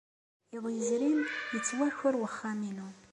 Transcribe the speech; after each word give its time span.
Iḍ 0.55 0.65
yezrin, 0.71 1.19
yettwaker 1.53 2.13
wexxam-inu. 2.21 2.89